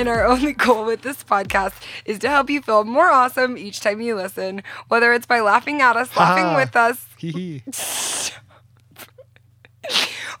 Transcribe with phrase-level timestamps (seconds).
[0.00, 1.74] And our only goal with this podcast
[2.06, 5.82] is to help you feel more awesome each time you listen, whether it's by laughing
[5.82, 7.04] at us, laughing with us,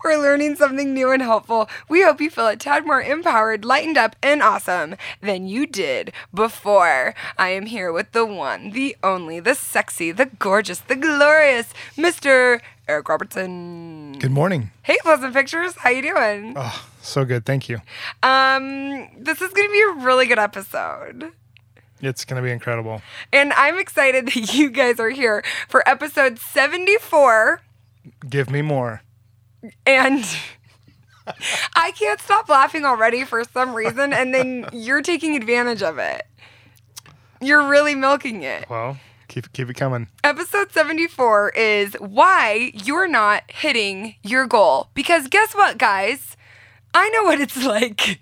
[0.02, 1.68] or learning something new and helpful.
[1.90, 6.14] We hope you feel a tad more empowered, lightened up, and awesome than you did
[6.32, 7.14] before.
[7.36, 12.62] I am here with the one, the only, the sexy, the gorgeous, the glorious Mr.
[12.88, 14.14] Eric Robertson.
[14.20, 14.70] Good morning.
[14.84, 16.54] Hey, Pleasant Pictures, how you doing?
[16.56, 17.44] Oh, so good.
[17.44, 17.80] Thank you.
[18.22, 21.32] Um, this is going to be a really good episode.
[22.00, 23.02] It's going to be incredible.
[23.32, 27.62] And I'm excited that you guys are here for episode 74.
[28.28, 29.02] Give me more.
[29.86, 30.24] And
[31.74, 34.12] I can't stop laughing already for some reason.
[34.12, 36.26] And then you're taking advantage of it.
[37.40, 38.68] You're really milking it.
[38.68, 40.08] Well, keep keep it coming.
[40.22, 44.90] Episode 74 is why you're not hitting your goal.
[44.92, 46.36] Because guess what, guys?
[46.92, 48.20] I know what it's like.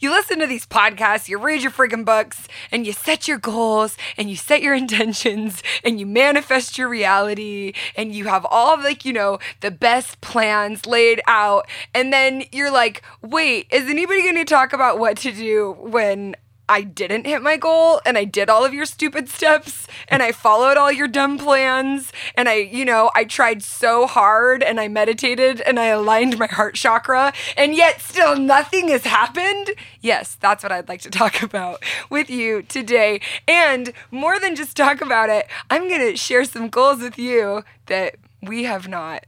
[0.00, 3.96] You listen to these podcasts, you read your friggin' books, and you set your goals,
[4.16, 8.82] and you set your intentions, and you manifest your reality, and you have all of,
[8.82, 11.68] like, you know, the best plans laid out.
[11.94, 16.36] And then you're like, wait, is anybody gonna talk about what to do when
[16.68, 20.32] I didn't hit my goal and I did all of your stupid steps and I
[20.32, 24.88] followed all your dumb plans and I, you know, I tried so hard and I
[24.88, 29.70] meditated and I aligned my heart chakra and yet still nothing has happened.
[30.00, 33.20] Yes, that's what I'd like to talk about with you today.
[33.46, 37.62] And more than just talk about it, I'm going to share some goals with you
[37.86, 39.24] that we have not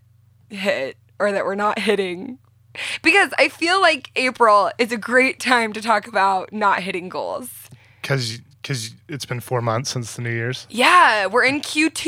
[0.51, 2.39] hit or that we're not hitting
[3.03, 7.49] because I feel like April is a great time to talk about not hitting goals.
[8.03, 10.67] Cuz cuz it's been 4 months since the New Year's.
[10.71, 12.07] Yeah, we're in Q2,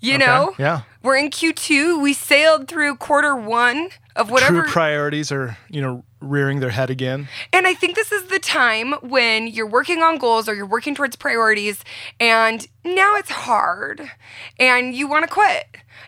[0.00, 0.54] you Okay, know?
[0.58, 0.80] yeah.
[1.02, 2.00] We're in Q2.
[2.02, 6.90] We sailed through quarter 1 of whatever True priorities are, you know, rearing their head
[6.90, 7.28] again.
[7.52, 10.94] And I think this is the time when you're working on goals or you're working
[10.94, 11.84] towards priorities
[12.18, 14.10] and now it's hard
[14.58, 15.66] and you want to quit.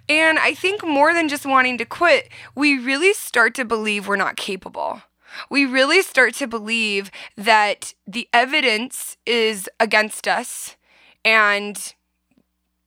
[0.09, 4.16] And I think more than just wanting to quit, we really start to believe we're
[4.16, 5.03] not capable.
[5.48, 10.77] We really start to believe that the evidence is against us
[11.25, 11.94] and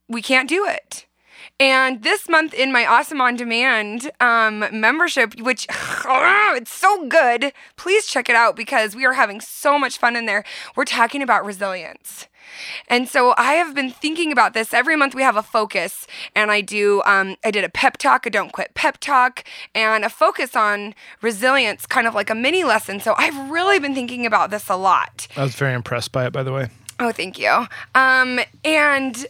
[0.10, 1.06] we can't do it.
[1.60, 5.68] And this month in my Awesome On Demand um, membership, which
[6.06, 10.26] it's so good, please check it out because we are having so much fun in
[10.26, 10.44] there.
[10.76, 12.28] We're talking about resilience.
[12.88, 14.74] And so I have been thinking about this.
[14.74, 17.02] Every month we have a focus, and I do.
[17.06, 19.44] Um, I did a pep talk, a don't quit pep talk,
[19.74, 23.00] and a focus on resilience, kind of like a mini lesson.
[23.00, 25.28] So I've really been thinking about this a lot.
[25.36, 26.70] I was very impressed by it by the way.
[27.00, 27.68] Oh, thank you.
[27.96, 29.26] Um, and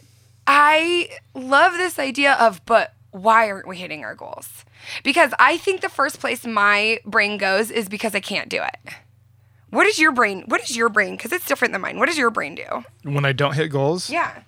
[0.46, 4.64] I love this idea of, but why aren't we hitting our goals?
[5.02, 8.92] Because I think the first place my brain goes is because I can't do it.
[9.70, 10.44] What is your brain?
[10.46, 11.16] What is your brain?
[11.16, 11.98] Because it's different than mine.
[11.98, 12.84] What does your brain do?
[13.02, 14.42] When I don't hit goals, Yeah.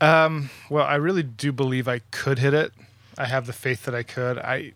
[0.00, 2.72] um well, I really do believe I could hit it.
[3.16, 4.38] I have the faith that I could.
[4.38, 4.72] I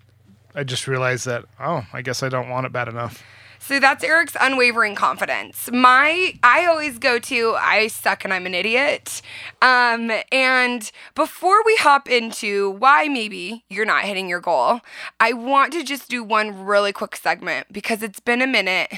[0.54, 3.22] I just realized that oh, I guess I don't want it bad enough.
[3.64, 5.70] So that's Eric's unwavering confidence.
[5.72, 9.22] My, I always go to, I suck and I'm an idiot.
[9.62, 14.80] Um, and before we hop into why maybe you're not hitting your goal,
[15.20, 18.90] I want to just do one really quick segment because it's been a minute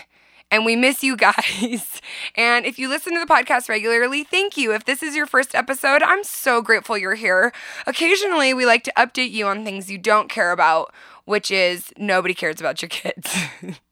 [0.50, 2.00] and we miss you guys.
[2.36, 4.72] And if you listen to the podcast regularly, thank you.
[4.72, 7.52] If this is your first episode, I'm so grateful you're here.
[7.86, 10.92] Occasionally, we like to update you on things you don't care about,
[11.26, 13.36] which is nobody cares about your kids.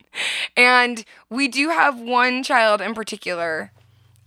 [0.56, 3.72] and we do have one child in particular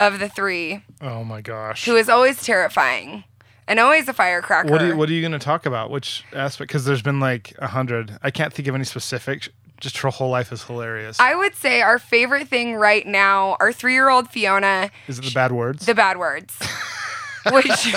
[0.00, 1.84] of the three Oh my gosh.
[1.86, 3.24] who is always terrifying
[3.68, 4.70] and always a firecracker.
[4.70, 5.90] What are you, what are you going to talk about?
[5.90, 6.68] Which aspect?
[6.68, 8.16] Because there's been like a hundred.
[8.22, 9.48] I can't think of any specifics.
[9.80, 11.18] Just her whole life is hilarious.
[11.20, 15.24] I would say our favorite thing right now, our three year old Fiona, is it
[15.24, 15.84] the bad words?
[15.84, 16.56] the bad words.
[17.52, 17.92] Which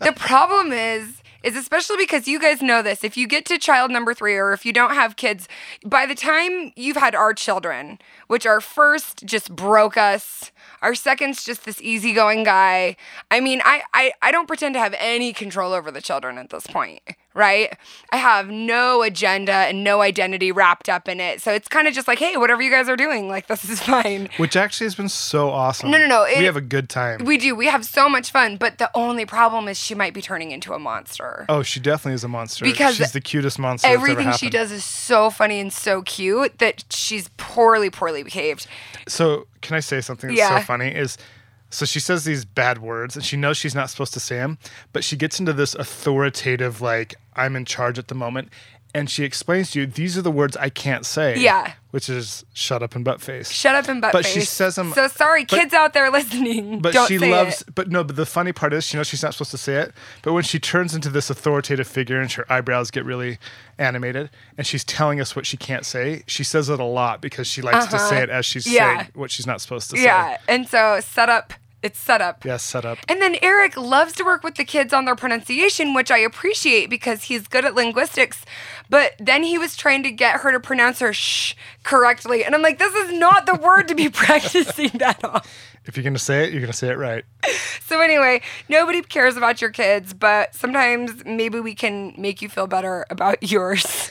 [0.00, 3.04] the problem is, is especially because you guys know this.
[3.04, 5.46] If you get to child number three, or if you don't have kids,
[5.84, 10.50] by the time you've had our children, which our first just broke us,
[10.82, 12.96] our second's just this easygoing guy.
[13.30, 16.50] I mean, I, I, I don't pretend to have any control over the children at
[16.50, 17.00] this point,
[17.36, 17.76] right?
[18.10, 21.40] I have no agenda and no identity wrapped up in it.
[21.42, 23.80] So it's kind of just like, hey, whatever you guys are doing, like, this is
[23.94, 24.28] fine.
[24.38, 25.90] Which actually has been so awesome.
[25.90, 27.24] No, no, no, it- we have a good time.
[27.24, 27.54] We do.
[27.54, 28.56] We have so much fun.
[28.56, 31.44] But the only problem is she might be turning into a monster.
[31.48, 32.64] oh, she definitely is a monster.
[32.64, 33.86] Because she's the cutest monster.
[33.88, 38.66] Everything she does is so funny and so cute that she's poorly, poorly behaved.
[39.06, 40.58] So, can I say something that's Yeah.
[40.60, 40.88] so funny?
[40.88, 41.18] Is
[41.70, 44.58] so she says these bad words and she knows she's not supposed to say them,
[44.92, 48.50] but she gets into this authoritative, like, I'm in charge at the moment.
[48.94, 51.38] And she explains to you these are the words I can't say.
[51.38, 51.72] Yeah.
[51.90, 53.50] Which is shut up and butt face.
[53.50, 54.34] Shut up and butt But face.
[54.34, 56.80] she says them- So sorry, but- kids out there listening.
[56.80, 57.74] But she loves it.
[57.74, 59.92] but no, but the funny part is she knows she's not supposed to say it.
[60.22, 63.38] But when she turns into this authoritative figure and her eyebrows get really
[63.78, 67.46] animated and she's telling us what she can't say, she says it a lot because
[67.46, 68.22] she likes to say uh-huh.
[68.24, 68.98] it as she's Yeah.
[68.98, 70.04] saying what she's not supposed to say.
[70.04, 71.52] Yeah, and so set up.
[71.86, 72.44] It's set up.
[72.44, 72.98] Yes, set up.
[73.06, 76.90] And then Eric loves to work with the kids on their pronunciation, which I appreciate
[76.90, 78.44] because he's good at linguistics.
[78.90, 81.54] But then he was trying to get her to pronounce her sh
[81.84, 82.44] correctly.
[82.44, 85.42] And I'm like, this is not the word to be practicing that on.
[85.84, 87.24] If you're gonna say it, you're gonna say it right.
[87.84, 92.66] So, anyway, nobody cares about your kids, but sometimes maybe we can make you feel
[92.66, 94.10] better about yours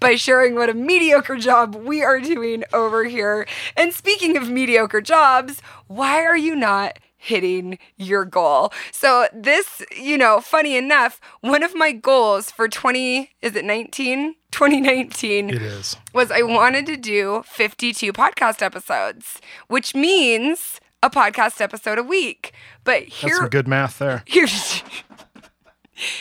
[0.00, 3.46] by sharing what a mediocre job we are doing over here.
[3.76, 6.98] And speaking of mediocre jobs, why are you not?
[7.20, 8.72] Hitting your goal.
[8.92, 14.36] So, this, you know, funny enough, one of my goals for 20, is it 19?
[14.52, 15.96] 2019 It is.
[16.14, 22.52] was I wanted to do 52 podcast episodes, which means a podcast episode a week.
[22.84, 24.22] But That's here, some good math there.
[24.26, 24.82] here's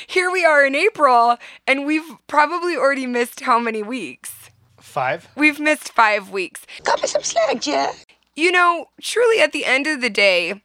[0.08, 4.34] here we are in April, and we've probably already missed how many weeks?
[4.80, 5.28] Five.
[5.36, 6.66] We've missed five weeks.
[6.84, 7.96] Cut me some slack, Jack.
[8.36, 10.62] You know, truly at the end of the day,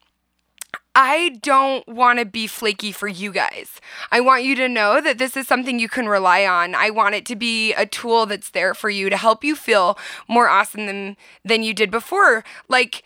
[0.94, 3.80] I don't want to be flaky for you guys.
[4.10, 6.74] I want you to know that this is something you can rely on.
[6.74, 9.98] I want it to be a tool that's there for you to help you feel
[10.28, 12.44] more awesome than than you did before.
[12.68, 13.04] Like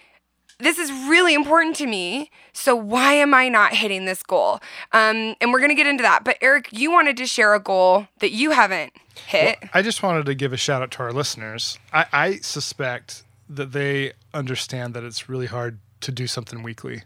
[0.58, 2.30] this is really important to me.
[2.52, 4.60] So why am I not hitting this goal?
[4.92, 6.24] Um, and we're gonna get into that.
[6.24, 8.92] But Eric, you wanted to share a goal that you haven't
[9.26, 9.58] hit.
[9.74, 11.78] I just wanted to give a shout out to our listeners.
[11.92, 17.02] I, I suspect that they understand that it's really hard to do something weekly.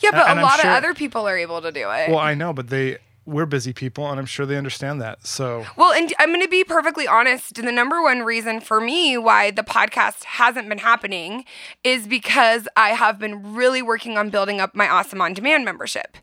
[0.00, 2.10] yeah, but and a I'm lot sure- of other people are able to do it.
[2.10, 5.26] Well, I know, but they we're busy people, and I'm sure they understand that.
[5.26, 7.54] So Well, and I'm going to be perfectly honest.
[7.54, 11.44] The number one reason for me why the podcast hasn't been happening
[11.84, 16.16] is because I have been really working on building up my Awesome On Demand membership.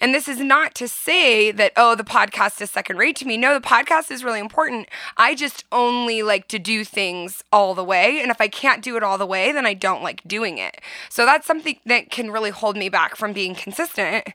[0.00, 3.36] And this is not to say that, oh, the podcast is second rate to me.
[3.36, 4.88] No, the podcast is really important.
[5.16, 8.20] I just only like to do things all the way.
[8.20, 10.80] And if I can't do it all the way, then I don't like doing it.
[11.10, 14.28] So that's something that can really hold me back from being consistent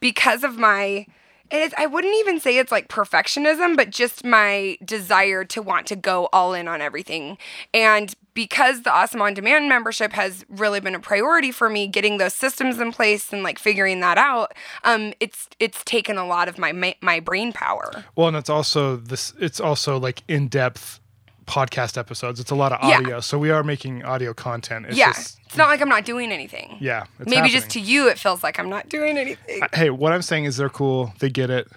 [0.00, 1.06] because of my
[1.50, 5.86] and it's, I wouldn't even say it's like perfectionism, but just my desire to want
[5.88, 7.38] to go all in on everything.
[7.72, 12.18] And because the Awesome On Demand membership has really been a priority for me, getting
[12.18, 14.52] those systems in place and like figuring that out,
[14.84, 18.04] um, it's it's taken a lot of my, my brain power.
[18.14, 19.32] well, and it's also this.
[19.40, 21.00] It's also like in depth
[21.46, 22.40] podcast episodes.
[22.40, 22.96] It's a lot of Yeah.
[22.98, 24.86] audio, so we are making audio content.
[24.86, 26.76] It's yeah, just, it's not like I'm not doing anything.
[26.80, 27.04] yeah.
[27.20, 29.62] It's Maybe just to you, it feels like I'm not doing anything.
[29.72, 31.12] Hey, what I'm saying is they're cool.
[31.20, 31.68] They get it.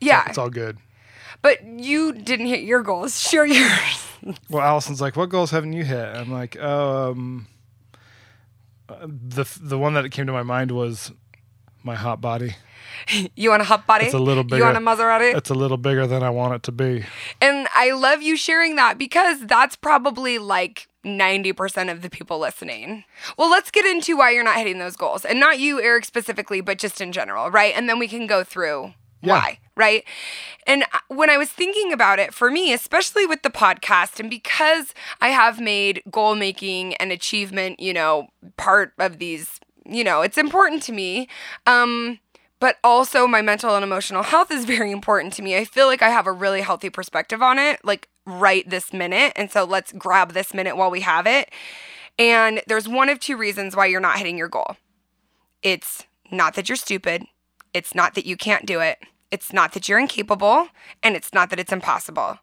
[0.00, 0.78] yeah, It's all good.
[1.42, 3.18] but you didn't hit your goals.
[3.28, 4.04] Share yours.
[4.48, 7.46] Well, Alison's like, "What goals haven't you hit?" I'm like, "Oh, um,
[8.88, 11.12] uh, the the one that came to my mind was
[11.84, 12.56] my hot body.
[13.36, 14.06] You want a hot body?
[14.06, 14.56] It's a little bigger.
[14.58, 14.80] You want a.
[14.80, 15.36] Maserati?
[15.36, 17.04] It's a little bigger than I want it to be."
[17.40, 23.04] And I love you sharing that because that's probably like 90% of the people listening.
[23.36, 25.24] Well, let's get into why you're not hitting those goals.
[25.24, 27.74] And not you, Eric, specifically, but just in general, right?
[27.76, 29.32] And then we can go through Yeah.
[29.32, 30.04] why, right?
[30.66, 34.94] And when I was thinking about it, for me, especially with the podcast, and because
[35.20, 40.38] I have made goal making and achievement, you know, part of these, you know, it's
[40.38, 41.28] important to me.
[41.66, 42.18] Um,
[42.60, 45.56] but also my mental and emotional health is very important to me.
[45.56, 49.32] I feel like I have a really healthy perspective on it, like right this minute.
[49.36, 51.50] And so let's grab this minute while we have it.
[52.18, 54.76] And there's one of two reasons why you're not hitting your goal.
[55.62, 57.24] It's not that you're stupid,
[57.72, 58.98] it's not that you can't do it,
[59.30, 60.68] it's not that you're incapable,
[61.02, 62.38] and it's not that it's impossible.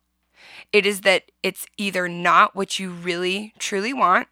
[0.74, 4.28] It is that it's either not what you really truly want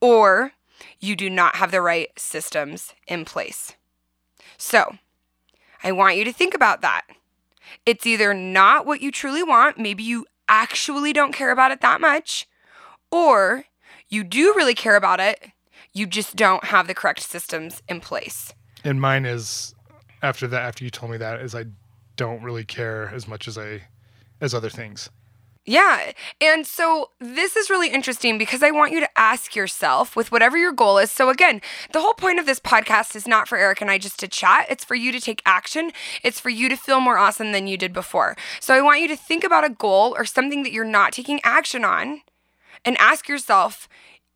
[0.00, 0.52] or
[1.00, 3.74] you do not have the right systems in place.
[4.56, 4.96] So,
[5.82, 7.02] I want you to think about that.
[7.86, 12.00] It's either not what you truly want, maybe you actually don't care about it that
[12.00, 12.46] much,
[13.10, 13.64] or
[14.08, 15.52] you do really care about it,
[15.92, 18.52] you just don't have the correct systems in place.
[18.84, 19.74] And mine is
[20.22, 20.62] after that.
[20.62, 21.66] After you told me that, is I
[22.16, 23.82] don't really care as much as I
[24.40, 25.10] as other things.
[25.68, 26.12] Yeah.
[26.40, 30.56] And so this is really interesting because I want you to ask yourself with whatever
[30.56, 31.10] your goal is.
[31.10, 31.60] So, again,
[31.92, 34.64] the whole point of this podcast is not for Eric and I just to chat,
[34.70, 35.92] it's for you to take action.
[36.22, 38.34] It's for you to feel more awesome than you did before.
[38.60, 41.38] So, I want you to think about a goal or something that you're not taking
[41.44, 42.22] action on
[42.86, 43.90] and ask yourself,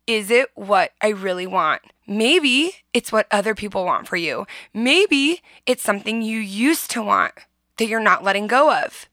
[0.05, 1.81] is it what I really want?
[2.05, 4.45] Maybe it's what other people want for you.
[4.71, 7.33] Maybe it's something you used to want
[7.77, 9.09] that you're not letting go of.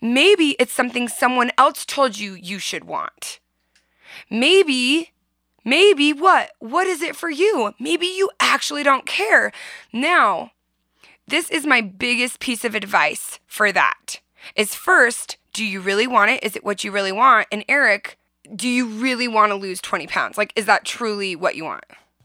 [0.00, 3.40] Maybe it's something someone else told you you should want.
[4.28, 5.12] Maybe,
[5.64, 6.52] maybe what?
[6.58, 7.74] What is it for you?
[7.78, 9.52] Maybe you actually don't care.
[9.92, 10.52] Now,
[11.28, 14.20] this is my biggest piece of advice for that.
[14.56, 16.42] Is first, do you really want it?
[16.42, 17.46] Is it what you really want?
[17.52, 18.18] And Eric,
[18.54, 20.38] do you really want to lose 20 pounds?
[20.38, 21.84] Like, is that truly what you want?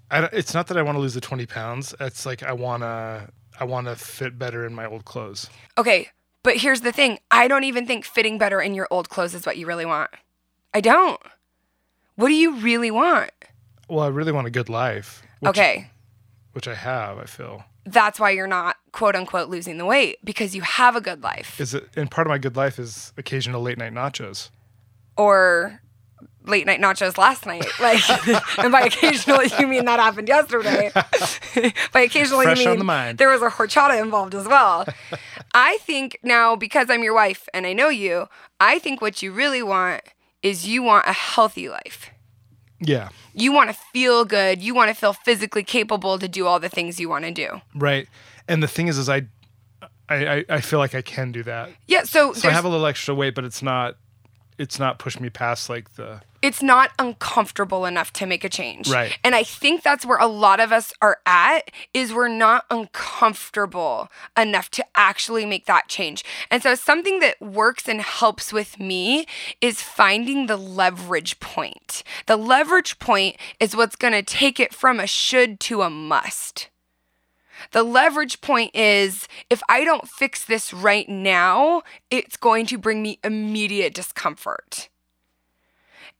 [0.10, 1.94] I don't- it's not that I want to lose the 20 pounds.
[2.00, 5.50] It's like I want to I want to fit better in my old clothes.
[5.78, 6.10] Okay,
[6.46, 9.46] but here's the thing I don't even think fitting better in your old clothes is
[9.46, 10.12] what you really want.
[10.74, 11.20] I don't.
[12.16, 13.32] What do you really want?
[13.90, 15.24] Well, I really want a good life.
[15.40, 15.90] Which, Okay,
[16.54, 17.66] Which I have, I feel.
[17.86, 21.60] that's why you're not quote unquote losing the weight because you have a good life.
[21.60, 24.50] Is it and part of my good life is occasional late night nachos.
[25.18, 25.82] Or
[26.48, 27.66] late night nachos last night.
[27.80, 28.02] Like,
[28.60, 30.92] and by occasional, you mean that happened yesterday.
[31.94, 34.86] by occasionally, Fresh you mean the there was a horchata involved as well.
[35.54, 38.28] I think now, because I'm your wife and I know you,
[38.60, 40.04] I think what you really want
[40.42, 42.12] is you want a healthy life.
[42.80, 43.10] Yeah.
[43.34, 44.62] You want to feel good.
[44.62, 47.62] You want to feel physically capable to do all the things you want to do.
[47.74, 48.08] Right.
[48.48, 49.28] And the thing is is I
[50.08, 51.70] I, I, I feel like I can do that.
[51.88, 53.98] Yeah, so, So I have a little extra weight, but it's not
[54.58, 58.88] it's not pushed me past like the it's not uncomfortable enough to make a change.
[58.90, 59.18] Right.
[59.24, 64.10] And I think that's where a lot of us are at is we're not uncomfortable
[64.38, 66.24] enough to actually make that change.
[66.52, 69.26] And so something that works and helps with me
[69.60, 72.04] is finding the leverage point.
[72.28, 76.70] The leverage point is what's going to take it from a should to a must.
[77.72, 83.02] The leverage point is if I don't fix this right now, it's going to bring
[83.02, 84.90] me immediate discomfort.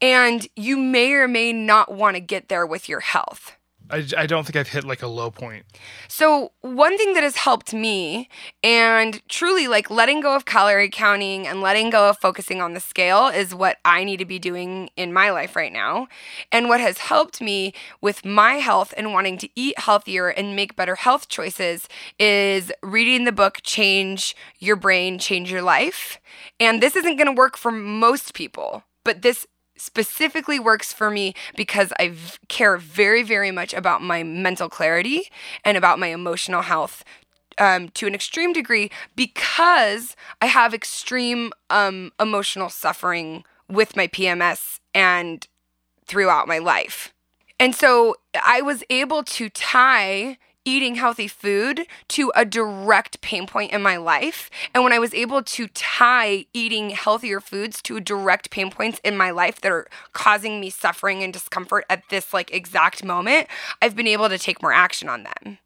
[0.01, 3.56] And you may or may not want to get there with your health.
[3.89, 5.65] I, I don't think I've hit like a low point.
[6.08, 8.30] So, one thing that has helped me
[8.63, 12.80] and truly like letting go of calorie counting and letting go of focusing on the
[12.80, 16.08] scale is what I need to be doing in my life right now.
[16.51, 20.75] And what has helped me with my health and wanting to eat healthier and make
[20.75, 21.88] better health choices
[22.20, 26.20] is reading the book Change Your Brain, Change Your Life.
[26.60, 29.46] And this isn't going to work for most people, but this
[29.77, 35.29] specifically works for me because I v- care very, very much about my mental clarity
[35.63, 37.03] and about my emotional health
[37.58, 44.79] um, to an extreme degree because I have extreme um, emotional suffering with my PMS
[44.94, 45.48] and
[46.05, 47.13] throughout my life.
[47.60, 53.72] And so I was able to tie eating healthy food to a direct pain point
[53.72, 54.50] in my life.
[54.74, 59.15] And when I was able to tie eating healthier foods to direct pain points in
[59.15, 63.48] my life that are causing me suffering and discomfort at this like exact moment,
[63.81, 65.60] I've been able to take more action on them.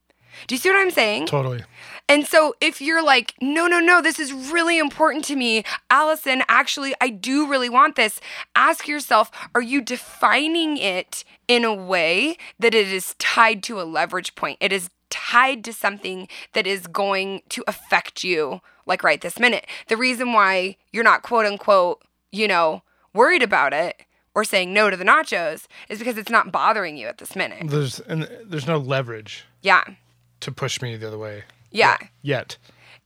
[0.47, 1.25] Do you see what I'm saying?
[1.25, 1.63] Totally.
[2.09, 6.41] And so if you're like, no, no, no, this is really important to me, Alison,
[6.49, 8.19] actually, I do really want this,
[8.55, 13.83] ask yourself, are you defining it in a way that it is tied to a
[13.83, 14.57] leverage point?
[14.59, 19.67] It is tied to something that is going to affect you, like right this minute.
[19.87, 22.01] The reason why you're not quote unquote,
[22.31, 22.81] you know,
[23.13, 24.01] worried about it
[24.33, 27.69] or saying no to the nachos is because it's not bothering you at this minute.
[27.69, 29.83] There's and there's no leverage Yeah.
[30.41, 31.97] to push me the other way Yeah.
[32.21, 32.57] yet.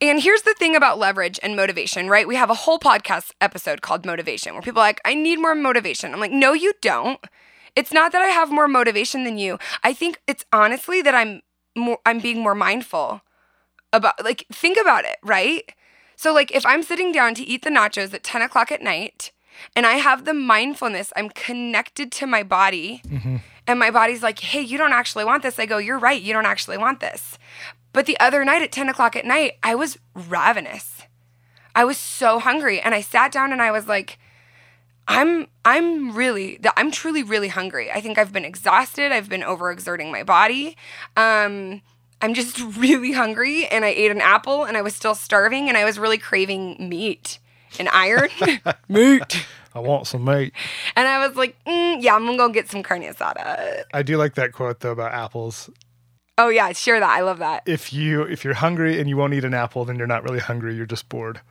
[0.02, 2.28] And here's the thing about leverage and motivation, right?
[2.28, 5.56] We have a whole podcast episode called Motivation where people are like, I need more
[5.56, 6.14] motivation.
[6.14, 7.20] I'm like, no, you don't.
[7.76, 9.58] It's not that I have more motivation than you.
[9.84, 11.42] I think it's honestly that I'm
[11.76, 13.22] more I'm being more mindful
[13.92, 15.72] about like think about it, right?
[16.16, 19.32] So like if I'm sitting down to eat the nachos at 10 o'clock at night
[19.76, 23.38] and I have the mindfulness, I'm connected to my body mm-hmm.
[23.68, 25.60] and my body's like, hey, you don't actually want this.
[25.60, 27.38] I go, you're right, you don't actually want this.
[27.94, 31.04] But the other night at 10 o'clock at night, I was ravenous.
[31.76, 32.82] I was so hungry.
[32.82, 34.20] And I sat down and I was like,
[35.08, 37.92] I'm I'm really I'm truly really hungry.
[37.92, 39.12] I think I've been exhausted.
[39.12, 40.78] I've been overexerting my body.
[41.18, 41.82] Um
[42.22, 45.78] I'm just really hungry and I ate an apple and I was still starving and
[45.78, 47.40] I was really craving meat
[47.78, 48.30] and iron.
[48.88, 49.46] meat.
[49.76, 50.54] I want some meat.
[50.96, 53.84] And I was like, mm, yeah, I'm gonna go get some carne asada.
[53.94, 55.70] I do like that quote though about apples.
[56.38, 57.10] Oh yeah, share that.
[57.10, 57.64] I love that.
[57.66, 60.40] If you if you're hungry and you won't eat an apple, then you're not really
[60.40, 60.76] hungry.
[60.76, 61.42] You're just bored.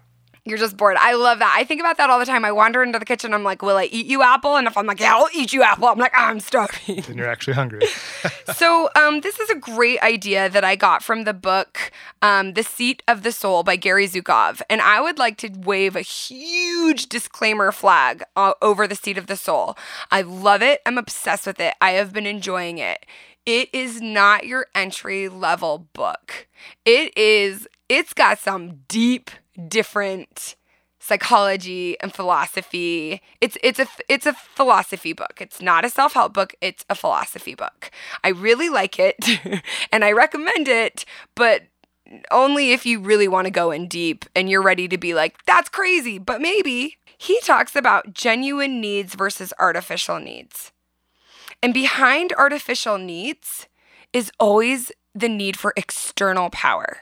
[0.44, 0.96] You're just bored.
[0.98, 1.54] I love that.
[1.56, 2.44] I think about that all the time.
[2.44, 3.32] I wander into the kitchen.
[3.32, 4.56] I'm like, will I eat you apple?
[4.56, 5.86] And if I'm like, yeah, I'll eat you apple.
[5.86, 7.00] I'm like, I'm starving.
[7.06, 7.86] Then you're actually hungry.
[8.52, 12.64] so um, this is a great idea that I got from the book um, The
[12.64, 14.62] Seat of the Soul by Gary Zukav.
[14.68, 19.28] And I would like to wave a huge disclaimer flag uh, over The Seat of
[19.28, 19.76] the Soul.
[20.10, 20.80] I love it.
[20.84, 21.74] I'm obsessed with it.
[21.80, 23.06] I have been enjoying it.
[23.44, 26.46] It is not your entry level book.
[26.84, 29.30] It is, it's got some deep,
[29.68, 30.56] different
[31.02, 33.20] psychology and philosophy.
[33.40, 35.38] It's it's a it's a philosophy book.
[35.40, 37.90] It's not a self-help book, it's a philosophy book.
[38.22, 39.16] I really like it
[39.92, 41.62] and I recommend it, but
[42.30, 45.44] only if you really want to go in deep and you're ready to be like,
[45.44, 46.98] that's crazy, but maybe.
[47.18, 50.72] He talks about genuine needs versus artificial needs.
[51.62, 53.68] And behind artificial needs
[54.12, 56.98] is always the need for external power.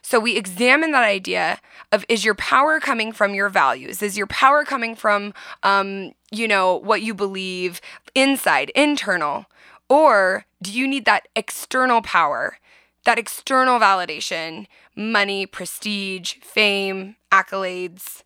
[0.00, 1.58] So we examine that idea
[1.90, 4.02] of is your power coming from your values?
[4.02, 5.34] Is your power coming from,
[5.64, 7.80] um, you know, what you believe
[8.14, 9.46] inside, internal?
[9.88, 12.58] Or do you need that external power,
[13.04, 18.22] that external validation, money, prestige, fame, accolades,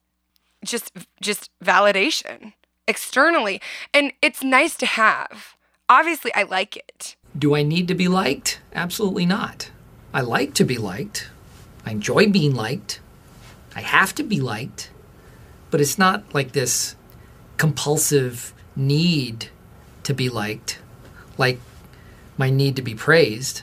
[0.63, 2.53] just just validation
[2.87, 3.63] externally?
[3.95, 5.57] And it's nice to have.
[5.91, 7.17] Obviously, I like it.
[7.37, 8.61] Do I need to be liked?
[8.73, 9.73] Absolutely not.
[10.15, 11.29] I like to be liked.
[11.85, 13.01] I enjoy being liked.
[13.75, 14.93] I have to be liked.
[15.73, 16.95] But it's not like this
[17.57, 19.49] compulsive need
[20.05, 20.79] to be liked,
[21.37, 21.61] like
[22.39, 23.63] my need to be praised.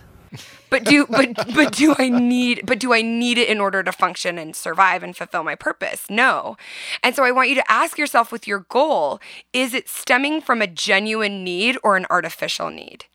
[0.70, 3.92] But do but but do I need but do I need it in order to
[3.92, 6.10] function and survive and fulfill my purpose?
[6.10, 6.58] No.
[7.04, 9.20] And so I want you to ask yourself with your goal,
[9.54, 13.06] is it stemming from a genuine need or an artificial need?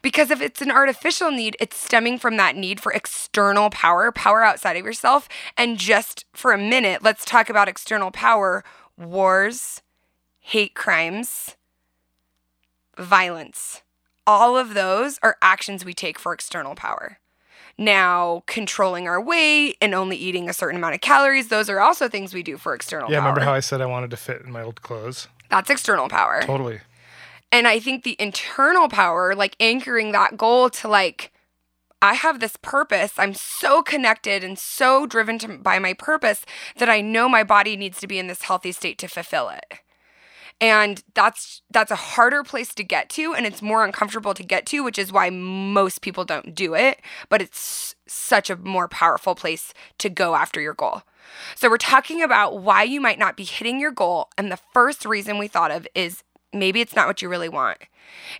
[0.00, 4.42] Because if it's an artificial need, it's stemming from that need for external power, power
[4.42, 5.28] outside of yourself.
[5.56, 8.64] And just for a minute, let's talk about external power
[8.98, 9.80] wars,
[10.40, 11.56] hate crimes,
[12.98, 13.82] violence.
[14.26, 17.18] All of those are actions we take for external power.
[17.78, 22.08] Now, controlling our weight and only eating a certain amount of calories, those are also
[22.08, 23.28] things we do for external Yeah, power.
[23.28, 25.28] remember how I said I wanted to fit in my old clothes?
[25.48, 26.42] That's external power.
[26.42, 26.80] Totally.
[27.50, 31.32] And I think the internal power, like anchoring that goal to like,
[32.00, 33.12] I have this purpose.
[33.16, 36.44] I'm so connected and so driven to, by my purpose
[36.78, 39.64] that I know my body needs to be in this healthy state to fulfill it.
[40.62, 44.64] And that's that's a harder place to get to and it's more uncomfortable to get
[44.66, 49.34] to, which is why most people don't do it, but it's such a more powerful
[49.34, 51.02] place to go after your goal.
[51.56, 55.04] So we're talking about why you might not be hitting your goal and the first
[55.04, 56.22] reason we thought of is
[56.52, 57.78] maybe it's not what you really want.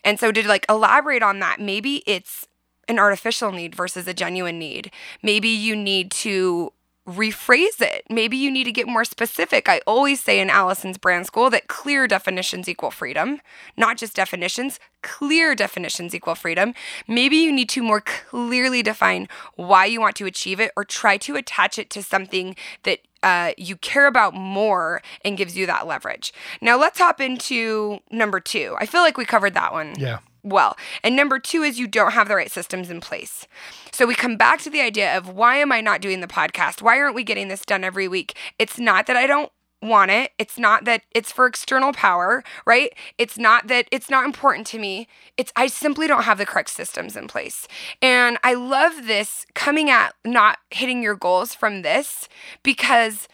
[0.04, 2.46] And so to like elaborate on that, maybe it's
[2.86, 4.92] an artificial need versus a genuine need.
[5.24, 6.72] Maybe you need to
[7.06, 8.04] rephrase it.
[8.08, 9.68] Maybe you need to get more specific.
[9.68, 13.40] I always say in Alison's brand school that clear definitions equal freedom,
[13.76, 16.74] not just definitions, clear definitions equal freedom.
[17.08, 21.16] Maybe you need to more clearly define why you want to achieve it or try
[21.18, 25.86] to attach it to something that uh, you care about more and gives you that
[25.86, 26.32] leverage.
[26.60, 28.76] Now, let's hop into number two.
[28.78, 30.18] I feel like we covered that one Yeah.
[30.42, 30.76] Well.
[31.02, 33.46] And number two is you don't have the right systems in place.
[33.92, 36.82] So we come back to the idea of why am I not doing the podcast?
[36.82, 38.36] Why aren't we getting this done every week?
[38.58, 39.52] It's not that I don't
[39.82, 40.30] want it.
[40.38, 42.92] It's not that it's for external power, right?
[43.18, 45.08] It's not that it's not important to me.
[45.36, 47.66] It's I simply don't have the correct systems in place.
[48.00, 52.28] And I love this coming at not hitting your goals from this
[52.62, 53.28] because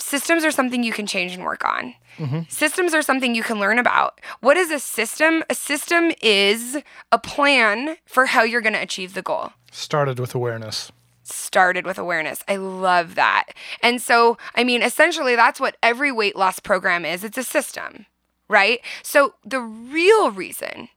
[0.00, 1.94] systems are something you can change and work on.
[2.18, 2.40] Mm-hmm.
[2.48, 4.20] Systems are something you can learn about.
[4.40, 5.42] What is a system?
[5.48, 6.78] A system is
[7.12, 9.52] a plan for how you're going to achieve the goal.
[9.70, 10.92] Started with awareness.
[11.22, 12.42] Started with awareness.
[12.48, 13.46] I love that.
[13.82, 18.06] And so, I mean, essentially, that's what every weight loss program is it's a system,
[18.48, 18.80] right?
[19.02, 20.88] So, the real reason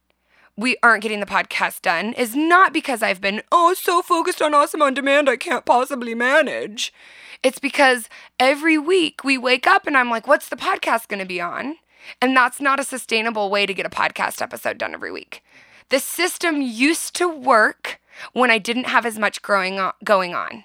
[0.56, 4.54] we aren't getting the podcast done is not because I've been, oh, so focused on
[4.54, 6.92] awesome on demand, I can't possibly manage.
[7.42, 11.26] It's because every week we wake up and I'm like, what's the podcast going to
[11.26, 11.76] be on?
[12.22, 15.42] And that's not a sustainable way to get a podcast episode done every week.
[15.88, 18.00] The system used to work
[18.32, 20.64] when I didn't have as much growing on, going on.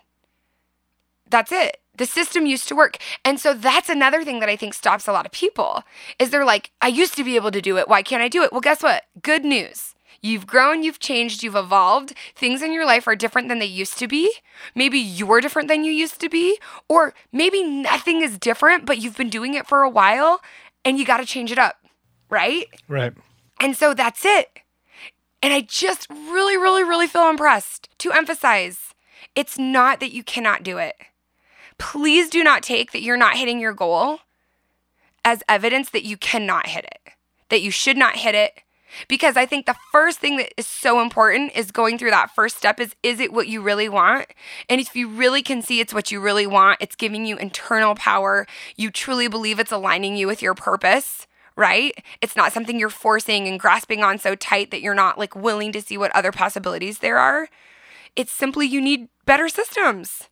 [1.29, 1.77] That's it.
[1.99, 2.97] The system used to work.
[3.25, 5.83] And so that's another thing that I think stops a lot of people
[6.17, 7.89] is they're like, I used to be able to do it.
[7.89, 8.53] Why can't I do it?
[8.53, 9.03] Well, guess what?
[9.21, 9.95] Good news.
[10.21, 12.13] You've grown, you've changed, you've evolved.
[12.35, 14.31] Things in your life are different than they used to be.
[14.73, 16.57] Maybe you're different than you used to be,
[16.87, 20.41] or maybe nothing is different, but you've been doing it for a while
[20.85, 21.77] and you got to change it up,
[22.29, 22.67] right?
[22.87, 23.13] Right.
[23.59, 24.61] And so that's it.
[25.41, 28.93] And I just really, really, really feel impressed to emphasize
[29.35, 30.95] it's not that you cannot do it.
[31.79, 34.19] Please do not take that you're not hitting your goal
[35.25, 37.13] as evidence that you cannot hit it,
[37.49, 38.61] that you should not hit it.
[39.07, 42.57] Because I think the first thing that is so important is going through that first
[42.57, 44.27] step is is it what you really want?
[44.67, 47.93] And if you really can see it's what you really want, it's giving you internal
[47.93, 51.93] power, you truly believe it's aligning you with your purpose, right?
[52.19, 55.71] It's not something you're forcing and grasping on so tight that you're not like willing
[55.73, 57.47] to see what other possibilities there are.
[58.15, 60.29] It's simply you need better systems.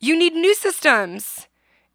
[0.00, 1.46] You need new systems.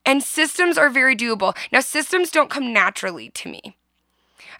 [0.06, 1.56] And systems are very doable.
[1.72, 3.78] Now, systems don't come naturally to me.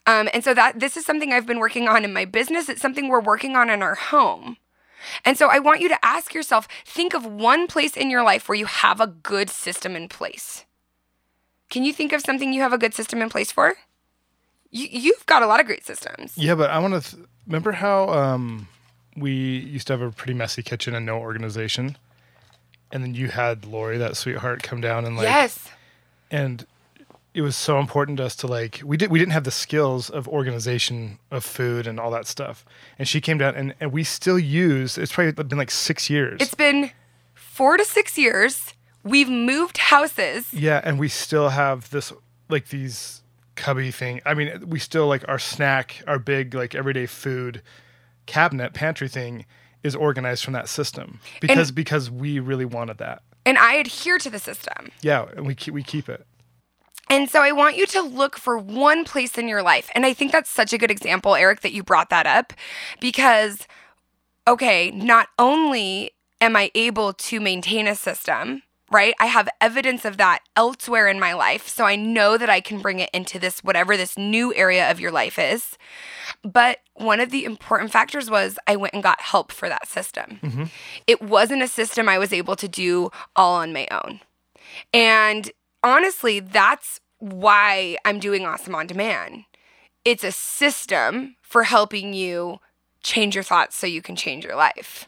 [0.06, 2.69] Um, and so that this is something I've been working on in my business.
[2.69, 4.58] It's something we're working on in our home.
[5.25, 8.47] And so I want you to ask yourself think of one place in your life
[8.47, 10.65] where you have a good system in place.
[11.69, 13.75] Can you think of something you have a good system in place for?
[14.71, 16.38] You, you've got a lot of great systems.
[16.38, 18.67] Yeah, but I want to th- remember how um,
[19.17, 21.97] we used to have a pretty messy kitchen and no organization,
[22.93, 25.67] and then you had Lori, that sweetheart, come down and like, yes.
[26.29, 26.65] and
[27.34, 30.12] it was so important to us to like we did we didn't have the skills
[30.12, 32.63] of organization of food and all that stuff,
[32.99, 36.38] and she came down and and we still use it's probably been like six years.
[36.39, 36.91] It's been
[37.34, 38.73] four to six years.
[39.03, 40.53] We've moved houses.
[40.53, 42.13] Yeah, and we still have this
[42.47, 43.23] like these
[43.56, 44.21] cubby thing.
[44.23, 47.63] I mean, we still like our snack, our big like everyday food
[48.27, 49.45] cabinet pantry thing
[49.84, 53.24] is organized from that system because because we really wanted that.
[53.46, 54.91] And I adhere to the system.
[55.02, 56.26] Yeah, and we keep we keep it.
[57.10, 59.89] And so I want you to look for one place in your life.
[59.93, 62.54] And I think that's such a good example, Eric, that you brought that up
[63.00, 63.67] because,
[64.48, 69.15] okay, not only am I able to maintain a system, right?
[69.19, 71.67] I have evidence of that elsewhere in my life.
[71.67, 74.99] So I know that I can bring it into this, whatever this new area of
[74.99, 75.77] your life is.
[76.43, 80.39] But one of the important factors was I went and got help for that system.
[80.43, 80.63] Mm-hmm.
[81.08, 84.21] It wasn't a system I was able to do all on my own.
[84.93, 85.51] And
[85.84, 89.45] honestly, that's why I'm doing Awesome on Demand.
[90.06, 92.60] It's a system for helping you
[93.01, 95.08] change your thoughts so you can change your life.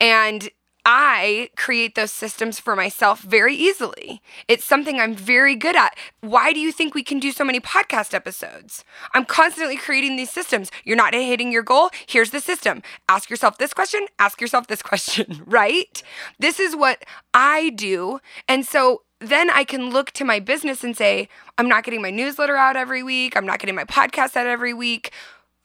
[0.00, 0.48] And
[0.84, 4.22] I create those systems for myself very easily.
[4.46, 5.96] It's something I'm very good at.
[6.20, 8.84] Why do you think we can do so many podcast episodes?
[9.12, 10.70] I'm constantly creating these systems.
[10.84, 11.90] You're not hitting your goal.
[12.06, 12.82] Here's the system.
[13.08, 16.02] Ask yourself this question, ask yourself this question, right?
[16.38, 18.20] This is what I do.
[18.48, 22.10] And so then I can look to my business and say, I'm not getting my
[22.10, 23.36] newsletter out every week.
[23.36, 25.12] I'm not getting my podcast out every week.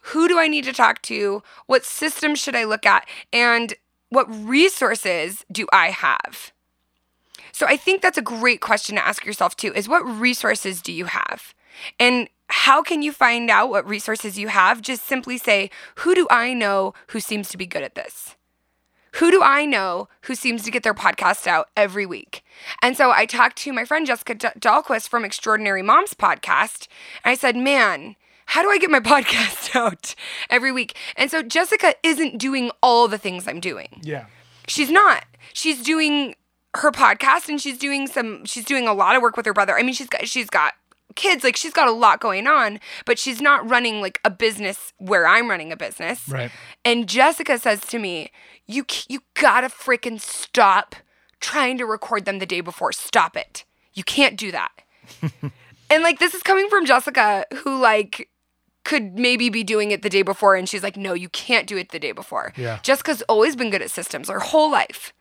[0.07, 1.43] Who do I need to talk to?
[1.67, 3.07] What systems should I look at?
[3.31, 3.73] And
[4.13, 6.51] what resources do I have?
[7.51, 10.93] So I think that's a great question to ask yourself too is what resources do
[10.93, 11.55] you have?
[11.99, 14.83] And how can you find out what resources you have?
[14.83, 18.35] Just simply say, who do I know who seems to be good at this?
[19.13, 22.43] Who do I know who seems to get their podcast out every week?
[22.83, 26.87] And so I talked to my friend Jessica D- Dahlquist from Extraordinary Moms podcast,
[27.23, 28.15] and I said, man,
[28.53, 30.13] how do I get my podcast out
[30.47, 30.95] every week?
[31.15, 33.87] And so Jessica isn't doing all the things I'm doing.
[34.03, 34.27] Yeah.
[34.67, 35.25] She's not.
[35.53, 36.35] She's doing
[36.75, 39.75] her podcast and she's doing some she's doing a lot of work with her brother.
[39.75, 40.73] I mean, she's got she's got
[41.15, 44.93] kids, like she's got a lot going on, but she's not running like a business
[44.99, 46.29] where I'm running a business.
[46.29, 46.51] Right.
[46.85, 48.31] And Jessica says to me,
[48.67, 50.95] "You you got to freaking stop
[51.39, 52.91] trying to record them the day before.
[52.91, 53.65] Stop it.
[53.95, 54.71] You can't do that."
[55.89, 58.29] and like this is coming from Jessica who like
[58.83, 61.77] could maybe be doing it the day before and she's like, "No, you can't do
[61.77, 62.79] it the day before." Yeah.
[62.83, 65.13] Jessica's always been good at systems her whole life.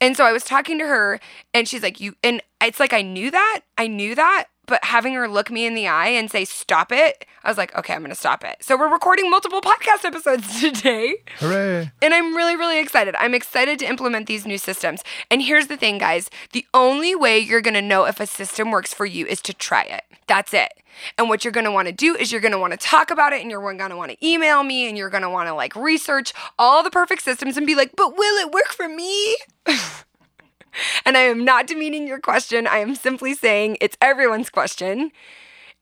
[0.00, 1.20] And so I was talking to her
[1.54, 3.60] and she's like, "You and it's like I knew that.
[3.78, 7.26] I knew that, but having her look me in the eye and say, "Stop it."
[7.44, 10.60] I was like, "Okay, I'm going to stop it." So we're recording multiple podcast episodes
[10.60, 11.16] today.
[11.38, 11.90] Hooray.
[12.00, 13.14] And I'm really, really excited.
[13.18, 15.02] I'm excited to implement these new systems.
[15.30, 18.92] And here's the thing, guys the only way you're gonna know if a system works
[18.94, 20.04] for you is to try it.
[20.26, 20.72] That's it.
[21.18, 23.74] And what you're gonna wanna do is you're gonna wanna talk about it and you're
[23.74, 27.66] gonna wanna email me and you're gonna wanna like research all the perfect systems and
[27.66, 29.36] be like, but will it work for me?
[31.04, 32.66] and I am not demeaning your question.
[32.66, 35.10] I am simply saying it's everyone's question.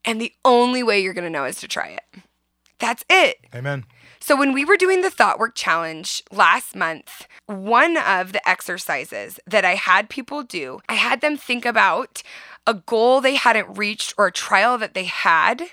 [0.03, 2.23] And the only way you're gonna know is to try it.
[2.79, 3.37] That's it.
[3.53, 3.85] Amen.
[4.19, 9.39] So, when we were doing the Thought Work Challenge last month, one of the exercises
[9.47, 12.21] that I had people do, I had them think about
[12.67, 15.63] a goal they hadn't reached or a trial that they had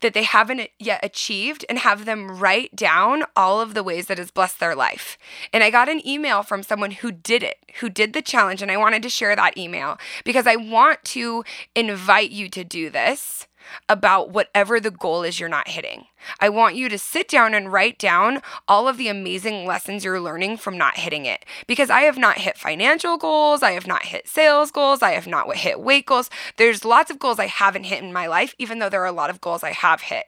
[0.00, 4.18] that they haven't yet achieved and have them write down all of the ways that
[4.18, 5.18] has blessed their life.
[5.52, 8.70] And I got an email from someone who did it, who did the challenge, and
[8.70, 13.46] I wanted to share that email because I want to invite you to do this
[13.88, 16.06] about whatever the goal is you're not hitting.
[16.40, 20.20] I want you to sit down and write down all of the amazing lessons you're
[20.20, 21.44] learning from not hitting it.
[21.66, 25.26] Because I have not hit financial goals, I have not hit sales goals, I have
[25.26, 26.30] not hit weight goals.
[26.56, 29.12] There's lots of goals I haven't hit in my life, even though there are a
[29.12, 30.26] lot of goals I have hit.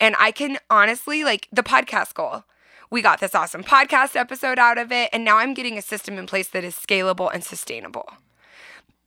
[0.00, 2.44] And I can honestly, like the podcast goal.
[2.90, 6.16] We got this awesome podcast episode out of it, and now I'm getting a system
[6.16, 8.08] in place that is scalable and sustainable.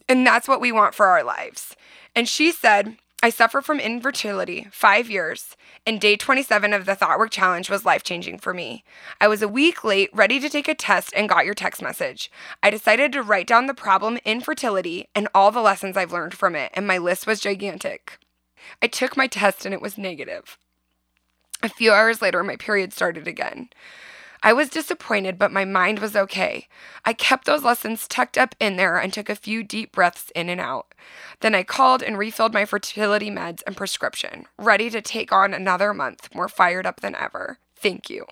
[0.10, 1.76] And that's what we want for our lives.
[2.16, 7.20] And she said, I suffer from infertility, five years, and day 27 of the Thought
[7.20, 8.86] Work Challenge was life changing for me.
[9.20, 12.32] I was a week late, ready to take a test, and got your text message.
[12.64, 16.56] I decided to write down the problem infertility and all the lessons I've learned from
[16.56, 18.18] it, and my list was gigantic.
[18.82, 20.58] I took my test and it was negative.
[21.62, 23.72] A few hours later, my period started again.
[24.44, 26.68] I was disappointed, but my mind was okay.
[27.06, 30.50] I kept those lessons tucked up in there and took a few deep breaths in
[30.50, 30.94] and out.
[31.40, 35.94] Then I called and refilled my fertility meds and prescription, ready to take on another
[35.94, 37.58] month, more fired up than ever.
[37.76, 38.26] Thank you.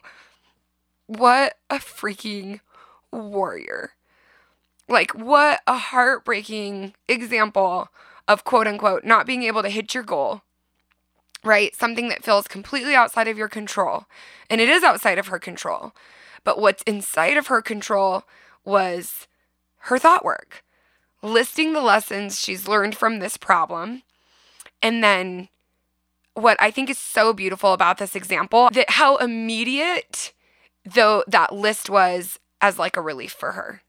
[1.07, 2.61] What a freaking
[3.11, 3.91] warrior.
[4.87, 7.89] Like, what a heartbreaking example
[8.27, 10.41] of quote unquote not being able to hit your goal
[11.45, 11.75] right?
[11.75, 14.05] Something that feels completely outside of your control.
[14.49, 15.93] And it is outside of her control.
[16.43, 18.23] But what's inside of her control
[18.63, 19.27] was
[19.77, 20.63] her thought work,
[21.21, 24.03] listing the lessons she's learned from this problem.
[24.81, 25.49] And then
[26.33, 30.33] what I think is so beautiful about this example, that how immediate
[30.85, 33.81] though that list was as like a relief for her.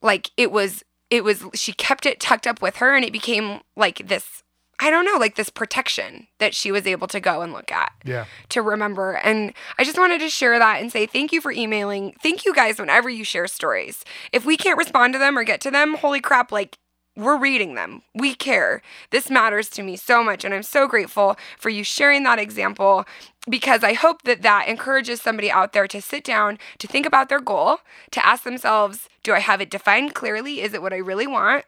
[0.00, 3.60] Like it was it was she kept it tucked up with her and it became
[3.76, 4.42] like this
[4.82, 7.92] I don't know, like this protection that she was able to go and look at.
[8.04, 8.24] Yeah.
[8.48, 9.12] To remember.
[9.12, 12.16] And I just wanted to share that and say thank you for emailing.
[12.20, 14.04] Thank you guys whenever you share stories.
[14.32, 16.78] If we can't respond to them or get to them, holy crap, like
[17.14, 18.02] we're reading them.
[18.12, 18.82] We care.
[19.10, 20.44] This matters to me so much.
[20.44, 23.04] And I'm so grateful for you sharing that example
[23.48, 27.28] because I hope that that encourages somebody out there to sit down, to think about
[27.28, 27.78] their goal,
[28.10, 30.60] to ask themselves, do I have it defined clearly?
[30.60, 31.66] Is it what I really want?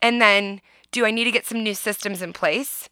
[0.00, 0.60] And then
[0.94, 2.88] do I need to get some new systems in place?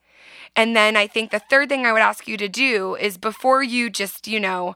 [0.56, 3.62] And then I think the third thing I would ask you to do is before
[3.62, 4.74] you just, you know,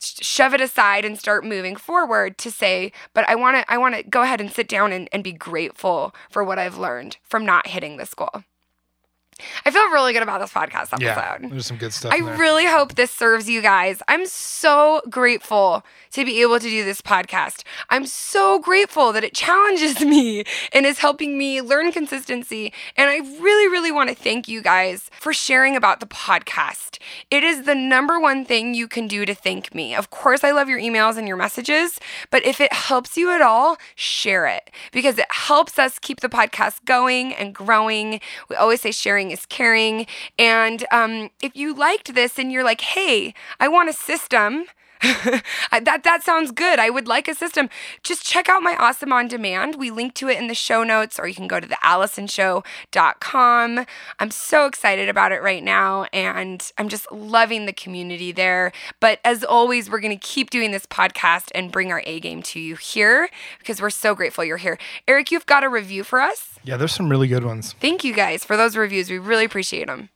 [0.00, 3.94] shove it aside and start moving forward to say, but I want to I want
[3.94, 7.46] to go ahead and sit down and, and be grateful for what I've learned from
[7.46, 8.42] not hitting this goal.
[9.64, 11.02] I feel really good about this podcast episode.
[11.02, 12.12] Yeah, there's some good stuff.
[12.12, 12.36] I there.
[12.36, 14.02] really hope this serves you guys.
[14.08, 17.64] I'm so grateful to be able to do this podcast.
[17.90, 22.72] I'm so grateful that it challenges me and is helping me learn consistency.
[22.96, 26.98] And I really, really want to thank you guys for sharing about the podcast.
[27.30, 29.94] It is the number one thing you can do to thank me.
[29.94, 31.98] Of course, I love your emails and your messages,
[32.30, 36.28] but if it helps you at all, share it because it helps us keep the
[36.28, 38.20] podcast going and growing.
[38.48, 40.06] We always say sharing is caring.
[40.38, 44.66] And um, if you liked this and you're like, hey, I want a system.
[45.70, 46.78] that that sounds good.
[46.78, 47.68] I would like a system.
[48.02, 49.76] Just check out my awesome on demand.
[49.76, 53.86] We link to it in the show notes, or you can go to the AlisonShow.com.
[54.18, 58.72] I'm so excited about it right now, and I'm just loving the community there.
[59.00, 62.60] But as always, we're gonna keep doing this podcast and bring our A game to
[62.60, 64.78] you here because we're so grateful you're here.
[65.06, 66.58] Eric, you've got a review for us.
[66.64, 67.74] Yeah, there's some really good ones.
[67.80, 69.10] Thank you guys for those reviews.
[69.10, 70.08] We really appreciate them.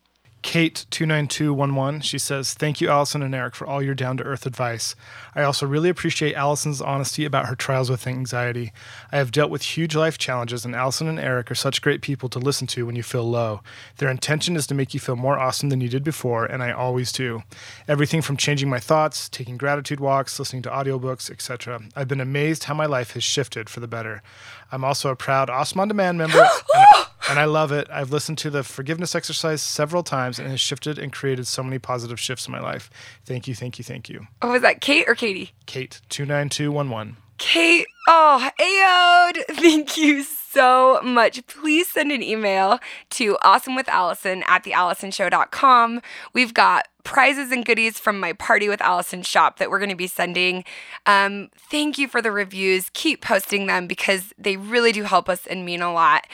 [0.42, 4.94] Kate29211, she says, Thank you, Alison and Eric, for all your down to earth advice.
[5.35, 8.72] I also really appreciate Alison's honesty about her trials with anxiety.
[9.11, 12.29] I have dealt with huge life challenges, and Alison and Eric are such great people
[12.29, 13.62] to listen to when you feel low.
[13.96, 16.70] Their intention is to make you feel more awesome than you did before, and I
[16.70, 17.42] always do.
[17.88, 21.83] Everything from changing my thoughts, taking gratitude walks, listening to audiobooks, etc.
[21.96, 24.22] I've been amazed how my life has shifted for the better.
[24.70, 26.38] I'm also a proud Awesome On Demand member,
[26.74, 26.87] and,
[27.29, 27.87] and I love it.
[27.91, 31.62] I've listened to the forgiveness exercise several times, and it has shifted and created so
[31.62, 32.91] many positive shifts in my life.
[33.25, 34.27] Thank you, thank you, thank you.
[34.43, 35.53] Oh, was that Kate or Katie?
[35.67, 37.17] Kate, 29211.
[37.38, 41.47] Kate, oh, Aod, thank you so much.
[41.47, 46.01] Please send an email to awesomewithalison at thealisonshow.com.
[46.33, 49.97] We've got prizes and goodies from my Party with Alison shop that we're going to
[49.97, 50.64] be sending.
[51.07, 52.91] Um, thank you for the reviews.
[52.93, 56.27] Keep posting them because they really do help us and mean a lot.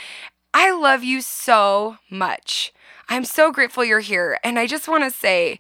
[0.55, 2.73] I love you so much.
[3.09, 4.39] I'm so grateful you're here.
[4.45, 5.59] And I just want to say,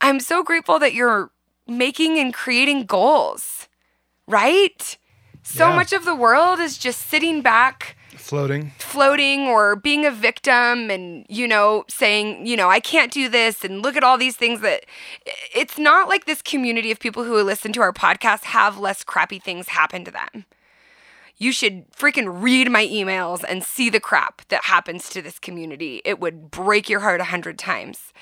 [0.00, 1.30] I'm so grateful that you're
[1.68, 3.68] making and creating goals,
[4.26, 4.96] right?
[5.42, 5.76] So Yeah.
[5.76, 8.72] much of the world is just sitting back Floating.
[8.78, 13.64] floating or being a victim and you know saying you know i can't do this
[13.64, 14.84] and look at all these things that
[15.54, 19.38] it's not like this community of people who listen to our podcast have less crappy
[19.38, 20.44] things happen to them
[21.40, 26.00] you should freaking read my emails and see the crap that happens to this community
[26.04, 28.12] it would break your heart a hundred times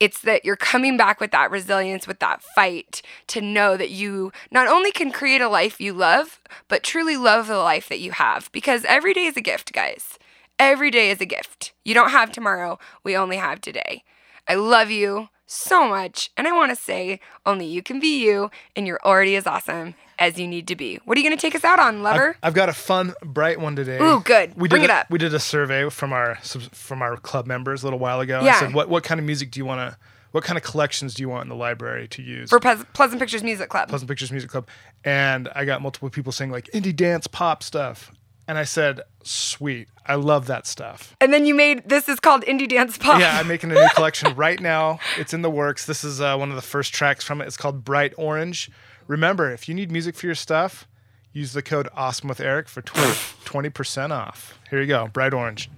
[0.00, 4.32] it's that you're coming back with that resilience, with that fight to know that you
[4.50, 8.12] not only can create a life you love, but truly love the life that you
[8.12, 8.50] have.
[8.50, 10.18] Because every day is a gift, guys.
[10.58, 11.72] Every day is a gift.
[11.84, 14.02] You don't have tomorrow, we only have today.
[14.48, 16.30] I love you so much.
[16.36, 19.94] And I want to say, only you can be you, and you're already as awesome
[20.20, 21.00] as you need to be.
[21.04, 22.36] What are you going to take us out on, lover?
[22.42, 23.98] I've got a fun, bright one today.
[24.00, 24.54] Ooh, good.
[24.54, 25.10] We Bring did it a, up.
[25.10, 28.40] We did a survey from our from our club members a little while ago.
[28.44, 28.56] Yeah.
[28.56, 29.98] I said, what what kind of music do you want to?
[30.32, 32.50] What kind of collections do you want in the library to use?
[32.50, 33.88] For Pleas- Pleasant Pictures Music Club.
[33.88, 34.68] Pleasant Pictures Music Club,
[35.02, 38.12] and I got multiple people saying like indie dance pop stuff,
[38.50, 41.14] and I said, sweet, I love that stuff.
[41.20, 43.20] and then you made this is called Indie Dance Pop.
[43.20, 44.98] Yeah, I'm making a new collection right now.
[45.16, 45.86] It's in the works.
[45.86, 47.46] This is uh, one of the first tracks from it.
[47.46, 48.68] It's called Bright Orange.
[49.06, 50.88] Remember, if you need music for your stuff,
[51.32, 54.58] use the code Awesome with Eric for 20 percent off.
[54.68, 55.70] Here you go, Bright Orange.